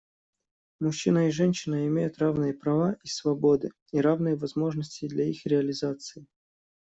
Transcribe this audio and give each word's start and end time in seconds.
Мужчина 0.79 1.27
и 1.27 1.31
женщина 1.31 1.85
имеют 1.85 2.17
равные 2.17 2.55
права 2.55 2.95
и 3.03 3.07
свободы 3.07 3.69
и 3.91 4.01
равные 4.01 4.35
возможности 4.35 5.07
для 5.07 5.25
их 5.25 5.45
реализации. 5.45 6.25